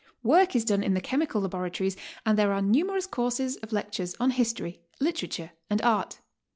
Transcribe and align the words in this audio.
Work 0.23 0.55
is 0.55 0.65
done 0.65 0.81
in 0.81 0.95
the 0.95 0.99
chemical 0.99 1.43
labora 1.43 1.71
tories, 1.71 1.95
and 2.25 2.35
there 2.35 2.53
are 2.53 2.61
numerous 2.63 3.05
courses 3.05 3.57
of 3.57 3.71
lectures 3.71 4.15
on 4.19 4.31
his 4.31 4.51
tory, 4.51 4.81
literature 4.99 5.51
and 5.69 5.79
art. 5.83 6.19